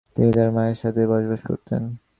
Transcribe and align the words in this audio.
তিনি 0.15 0.29
তার 0.31 0.49
মায়ের 0.51 0.75
সাথেই 0.75 1.07
বসবাস 1.07 1.41
করতেন। 1.47 1.81